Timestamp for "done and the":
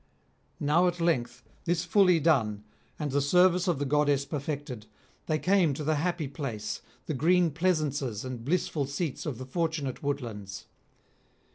2.19-3.21